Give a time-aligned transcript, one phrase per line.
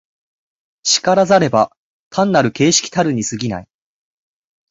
[0.81, 1.71] 然らざれば
[2.09, 3.67] 単なる形式たるに過ぎない。